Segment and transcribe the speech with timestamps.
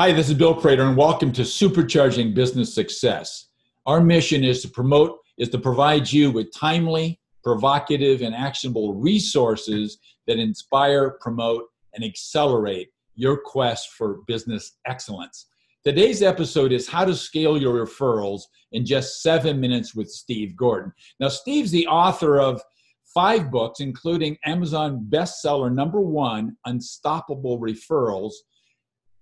[0.00, 3.50] Hi, this is Bill Prater, and welcome to Supercharging Business Success.
[3.84, 9.98] Our mission is to promote, is to provide you with timely, provocative, and actionable resources
[10.26, 15.48] that inspire, promote, and accelerate your quest for business excellence.
[15.84, 20.94] Today's episode is how to scale your referrals in just seven minutes with Steve Gordon.
[21.20, 22.62] Now, Steve's the author of
[23.12, 28.32] five books, including Amazon bestseller number one, Unstoppable Referrals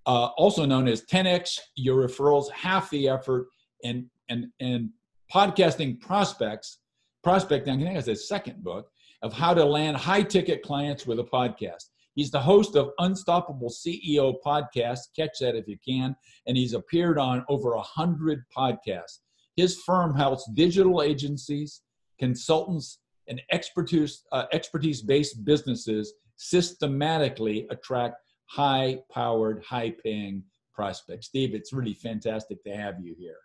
[0.08, 3.46] uh, also known as 10x your referrals half the effort
[3.84, 4.90] and and and
[5.32, 6.78] podcasting prospects
[7.22, 8.90] prospecting i think that's his second book
[9.22, 11.90] of how to land high ticket clients with a podcast.
[12.14, 16.16] He's the host of unstoppable ceo podcast catch that if you can.
[16.46, 19.20] And he's appeared on over a hundred podcasts.
[19.56, 21.82] His firm helps digital agencies
[22.18, 28.16] consultants and expertise uh, expertise based businesses systematically attract
[28.48, 31.26] high powered, high paying prospects.
[31.26, 33.36] Steve, it's really fantastic to have you here.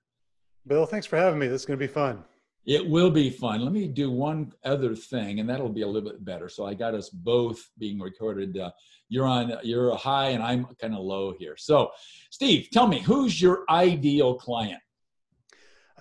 [0.65, 1.47] Bill, thanks for having me.
[1.47, 2.23] This is going to be fun.
[2.65, 3.61] It will be fun.
[3.61, 6.47] Let me do one other thing, and that'll be a little bit better.
[6.47, 8.57] So I got us both being recorded.
[8.57, 8.71] Uh,
[9.09, 11.55] you're on, you're high, and I'm kind of low here.
[11.57, 11.91] So,
[12.29, 14.79] Steve, tell me, who's your ideal client?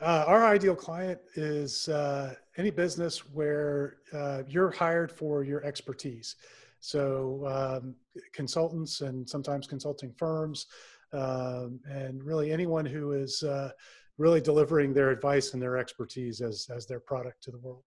[0.00, 6.36] Uh, our ideal client is uh, any business where uh, you're hired for your expertise.
[6.82, 7.94] So um,
[8.32, 10.66] consultants and sometimes consulting firms,
[11.12, 13.70] um, and really anyone who is uh,
[14.18, 17.84] really delivering their advice and their expertise as as their product to the world.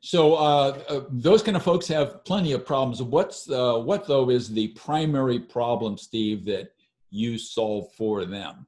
[0.00, 3.00] So uh, uh, those kind of folks have plenty of problems.
[3.00, 6.72] What's uh, what though is the primary problem, Steve, that
[7.10, 8.66] you solve for them?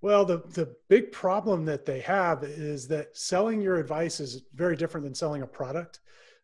[0.00, 4.76] Well, the the big problem that they have is that selling your advice is very
[4.76, 5.98] different than selling a product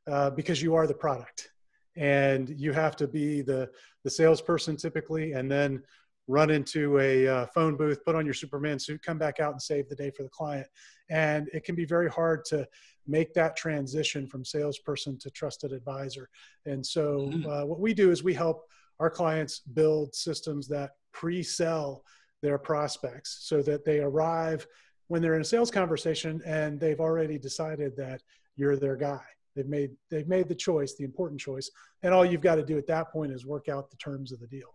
[0.08, 1.49] uh, because you are the product
[1.96, 3.70] and you have to be the
[4.04, 5.82] the salesperson typically and then
[6.30, 9.60] run into a uh, phone booth put on your superman suit come back out and
[9.60, 10.66] save the day for the client.
[11.10, 12.66] And it can be very hard to
[13.06, 16.28] make that transition from salesperson to trusted advisor.
[16.66, 17.50] And so mm-hmm.
[17.50, 18.62] uh, what we do is we help
[19.00, 22.04] our clients build systems that pre-sell
[22.42, 24.66] their prospects so that they arrive
[25.08, 28.22] when they're in a sales conversation and they've already decided that
[28.54, 29.22] you're their guy
[29.60, 31.70] They've made they've made the choice, the important choice,
[32.02, 34.40] and all you've got to do at that point is work out the terms of
[34.40, 34.70] the deal.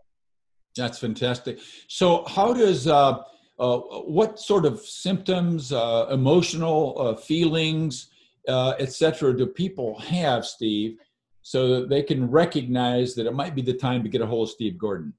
[0.75, 1.57] That's fantastic.
[1.87, 3.23] So, how does uh,
[3.57, 8.11] uh, what sort of symptoms, uh, emotional uh, feelings,
[8.47, 10.99] uh, etc., do people have, Steve,
[11.41, 14.49] so that they can recognize that it might be the time to get a hold
[14.49, 15.13] of Steve Gordon?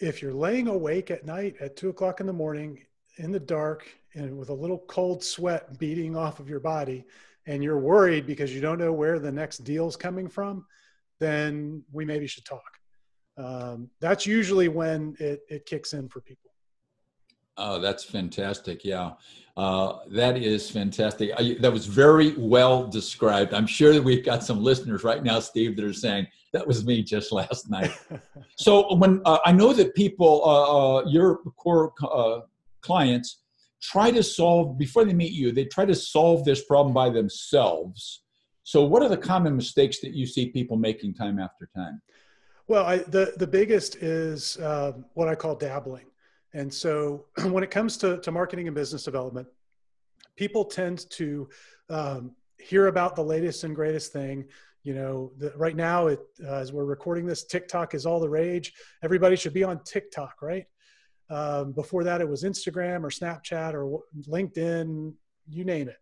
[0.00, 2.84] If you're laying awake at night at two o'clock in the morning
[3.16, 7.06] in the dark and with a little cold sweat beating off of your body,
[7.46, 10.64] and you're worried because you don't know where the next deal's coming from,
[11.20, 12.62] then we maybe should talk.
[13.36, 16.50] Um, that's usually when it, it kicks in for people.
[17.56, 18.84] Oh, that's fantastic.
[18.84, 19.12] Yeah,
[19.56, 21.30] uh, that is fantastic.
[21.38, 23.54] I, that was very well described.
[23.54, 26.84] I'm sure that we've got some listeners right now, Steve, that are saying, that was
[26.84, 27.92] me just last night.
[28.56, 32.40] so when uh, I know that people, uh, uh your core uh,
[32.80, 33.43] clients,
[33.84, 38.22] try to solve before they meet you they try to solve this problem by themselves.
[38.62, 42.00] So what are the common mistakes that you see people making time after time?
[42.66, 46.06] Well I, the, the biggest is uh, what i call dabbling.
[46.54, 49.48] And so when it comes to, to marketing and business development
[50.36, 51.48] people tend to
[51.90, 54.46] um, hear about the latest and greatest thing.
[54.82, 58.28] You know the, right now it, uh, as we're recording this tiktok is all the
[58.28, 58.72] rage.
[59.02, 60.66] Everybody should be on tiktok right
[61.30, 65.14] um, before that, it was Instagram or Snapchat or LinkedIn,
[65.48, 65.98] you name it.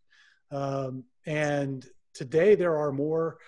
[0.55, 3.39] Um, and today, there are more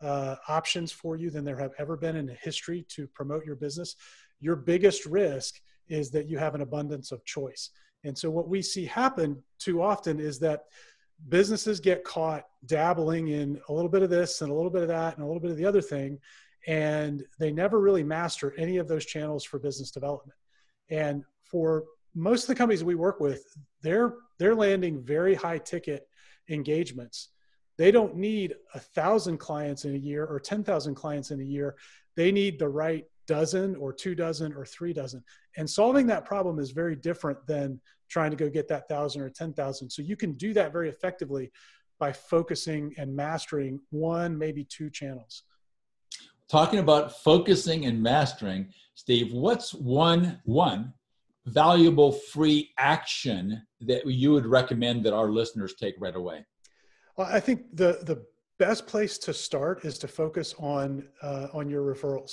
[0.00, 3.96] uh, options for you than there have ever been in history to promote your business.
[4.40, 7.70] Your biggest risk is that you have an abundance of choice.
[8.04, 10.64] And so, what we see happen too often is that
[11.28, 14.88] businesses get caught dabbling in a little bit of this and a little bit of
[14.88, 16.18] that and a little bit of the other thing,
[16.66, 20.36] and they never really master any of those channels for business development.
[20.90, 21.84] And for
[22.14, 23.44] most of the companies we work with,
[23.82, 26.08] they're they're landing very high ticket
[26.48, 27.28] engagements.
[27.78, 31.44] They don't need a thousand clients in a year or ten thousand clients in a
[31.44, 31.76] year.
[32.16, 35.22] They need the right dozen or two dozen or three dozen.
[35.56, 39.30] And solving that problem is very different than trying to go get that thousand or
[39.30, 39.90] ten thousand.
[39.90, 41.50] So you can do that very effectively
[41.98, 45.44] by focusing and mastering one, maybe two channels.
[46.52, 50.92] Talking about focusing and mastering, Steve, what's one one
[51.46, 56.44] valuable free action that you would recommend that our listeners take right away?
[57.16, 58.26] I think the the
[58.58, 62.32] best place to start is to focus on uh, on your referrals.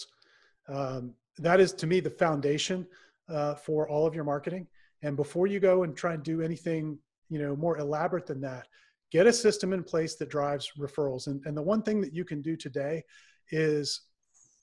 [0.67, 2.85] Um, that is to me the foundation
[3.29, 4.67] uh, for all of your marketing.
[5.01, 6.99] And before you go and try and do anything,
[7.29, 8.67] you know, more elaborate than that,
[9.11, 11.27] get a system in place that drives referrals.
[11.27, 13.05] And, and the one thing that you can do today
[13.51, 14.01] is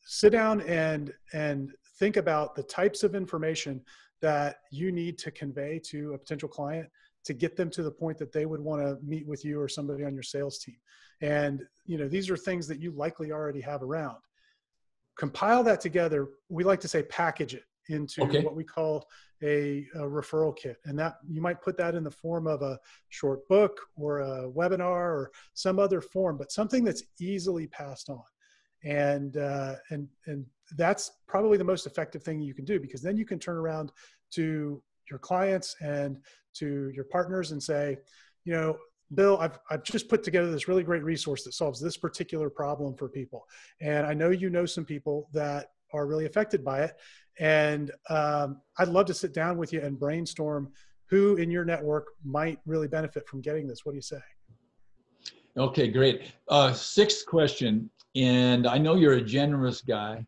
[0.07, 3.83] sit down and and think about the types of information
[4.23, 6.89] that you need to convey to a potential client
[7.25, 9.69] to get them to the point that they would want to meet with you or
[9.69, 10.77] somebody on your sales team.
[11.21, 14.19] And you know these are things that you likely already have around.
[15.19, 16.29] Compile that together.
[16.49, 18.43] We like to say package it into okay.
[18.43, 19.07] what we call
[19.43, 20.77] a, a, referral kit.
[20.85, 24.51] And that you might put that in the form of a short book or a
[24.51, 28.23] webinar or some other form but something that's easily passed on
[28.87, 30.47] and uh, and and
[30.77, 33.93] that's probably the most effective thing you can do because then you can turn around
[34.31, 36.19] to your clients and
[36.55, 37.99] to your partners and say
[38.45, 38.77] you know
[39.15, 42.95] bill I've, I've just put together this really great resource that solves this particular problem
[42.97, 43.47] for people.
[43.81, 46.97] And i know you know some people that are really affected by it.
[47.39, 50.73] And um, i'd love to sit down with you and brainstorm
[51.09, 53.85] who in your network might really benefit from getting this.
[53.85, 54.19] What do you say?
[55.57, 56.33] Okay great.
[56.49, 60.27] Uh, sixth question and I know you're a generous guy.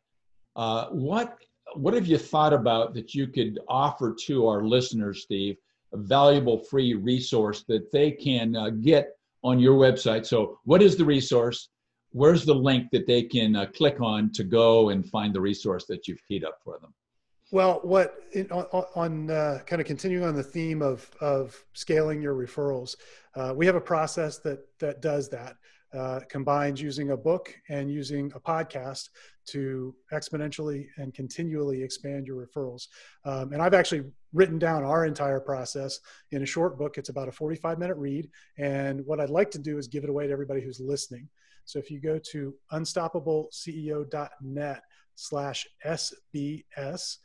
[0.55, 1.38] Uh, what
[1.75, 5.56] what have you thought about that you could offer to our listeners, Steve?
[5.93, 10.26] A valuable free resource that they can uh, get on your website.
[10.26, 11.70] So, what is the resource?
[12.11, 15.87] Where's the link that they can uh, click on to go and find the resource
[15.87, 16.93] that you've teed up for them?
[17.50, 18.17] Well, what
[18.50, 18.64] on,
[18.94, 22.96] on uh, kind of continuing on the theme of of scaling your referrals,
[23.34, 25.56] uh, we have a process that that does that
[25.96, 29.08] uh, combines using a book and using a podcast
[29.46, 32.88] to exponentially and continually expand your referrals.
[33.25, 35.99] Um, and I've actually written down our entire process
[36.32, 36.99] in a short book.
[36.99, 38.29] It's about a 45 minute read.
[38.58, 41.29] And what I'd like to do is give it away to everybody who's listening.
[41.64, 44.82] So if you go to unstoppableceo.net
[45.14, 47.17] slash SBS,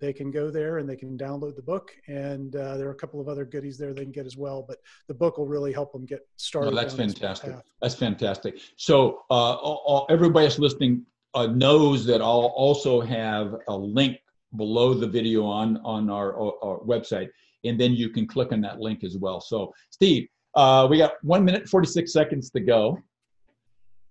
[0.00, 2.96] they can go there and they can download the book and uh, there are a
[2.96, 4.78] couple of other goodies there they can get as well but
[5.08, 7.54] the book will really help them get started that's fantastic.
[7.80, 8.58] that's fantastic.
[8.76, 11.04] So uh, all, everybody that's listening
[11.34, 14.18] uh, knows that i'll also have a link
[14.56, 17.28] below the video on on our, our, website
[17.64, 19.40] and then you can click on that link as well.
[19.40, 22.98] So steve uh, we got one minute 46 seconds to go.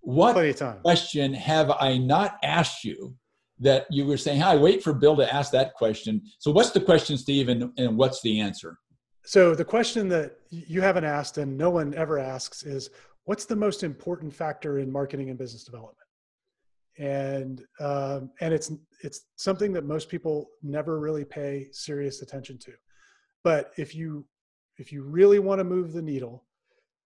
[0.02, 0.36] What
[0.84, 3.16] question have i not asked you
[3.60, 6.82] that you were saying, "Hi, wait for Bill to ask that question." So, what's the
[6.82, 8.78] question, Steve, and, and what's the answer?
[9.26, 12.90] So, the question that you haven't asked and no one ever asks is,
[13.24, 15.98] "What's the most important factor in marketing and business development?"
[16.98, 18.72] And um, and it's
[19.02, 22.74] it's something that most people never really pay serious attention to.
[23.44, 24.26] But if you
[24.78, 26.46] if you really want to move the needle,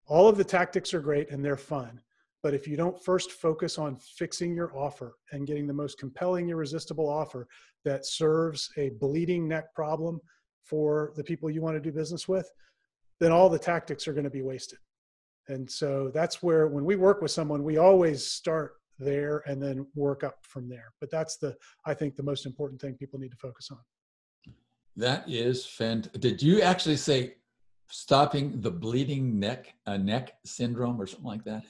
[0.08, 2.02] all of the tactics are great and they're fun
[2.42, 6.50] but if you don't first focus on fixing your offer and getting the most compelling,
[6.50, 7.48] irresistible offer
[7.84, 10.20] that serves a bleeding neck problem
[10.64, 12.50] for the people you want to do business with,
[13.20, 14.80] then all the tactics are going to be wasted.
[15.48, 19.88] And so that's where, when we work with someone, we always start there and then
[19.96, 20.94] work up from there.
[21.00, 21.56] But that's the,
[21.86, 23.80] I think, the most important thing people need to focus on.
[24.96, 26.22] That is fantastic.
[26.22, 27.36] Did you actually say
[27.90, 31.64] stopping the bleeding neck, uh, neck syndrome or something like that?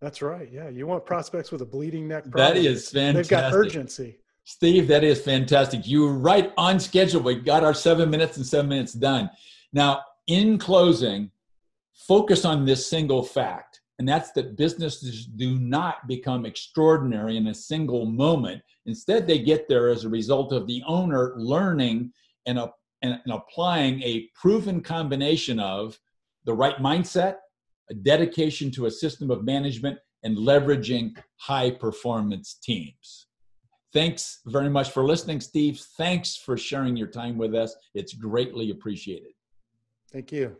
[0.00, 0.48] That's right.
[0.52, 2.30] Yeah, you want prospects with a bleeding neck.
[2.30, 2.54] Problem.
[2.54, 3.30] That is fantastic.
[3.30, 4.18] They've got urgency.
[4.44, 5.86] Steve, that is fantastic.
[5.86, 7.20] You were right on schedule.
[7.20, 9.28] We got our seven minutes and seven minutes done.
[9.72, 11.30] Now, in closing,
[11.92, 17.54] focus on this single fact, and that's that businesses do not become extraordinary in a
[17.54, 18.62] single moment.
[18.86, 22.12] Instead, they get there as a result of the owner learning
[22.46, 22.58] and,
[23.02, 25.98] and, and applying a proven combination of
[26.44, 27.36] the right mindset,
[27.90, 33.28] a dedication to a system of management, and leveraging high performance teams.
[33.92, 35.80] Thanks very much for listening, Steve.
[35.96, 37.74] Thanks for sharing your time with us.
[37.94, 39.32] It's greatly appreciated.
[40.12, 40.56] Thank you.